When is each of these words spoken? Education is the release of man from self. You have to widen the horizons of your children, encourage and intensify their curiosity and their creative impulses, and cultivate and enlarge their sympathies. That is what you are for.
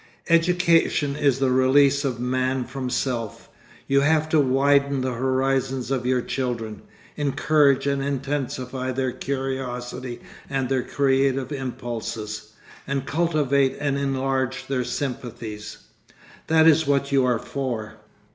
Education 0.29 1.15
is 1.15 1.37
the 1.37 1.51
release 1.51 2.03
of 2.03 2.19
man 2.19 2.63
from 2.63 2.89
self. 2.89 3.49
You 3.85 4.01
have 4.01 4.27
to 4.29 4.39
widen 4.39 5.01
the 5.01 5.11
horizons 5.13 5.91
of 5.91 6.07
your 6.07 6.23
children, 6.23 6.81
encourage 7.17 7.85
and 7.85 8.01
intensify 8.03 8.93
their 8.93 9.11
curiosity 9.11 10.19
and 10.49 10.69
their 10.69 10.81
creative 10.81 11.51
impulses, 11.51 12.53
and 12.87 13.05
cultivate 13.05 13.77
and 13.79 13.95
enlarge 13.95 14.65
their 14.65 14.83
sympathies. 14.83 15.77
That 16.47 16.65
is 16.65 16.87
what 16.87 17.11
you 17.11 17.23
are 17.25 17.37
for. 17.37 17.97